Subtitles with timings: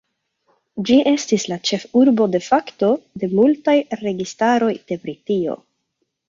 [0.89, 2.89] Ĝi estis la ĉefurbo "de facto"
[3.25, 3.77] de multaj
[4.07, 5.61] registaroj de Britio.